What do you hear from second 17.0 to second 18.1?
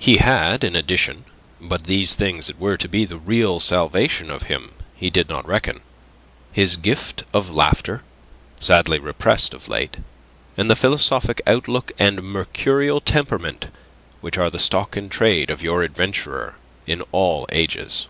all ages.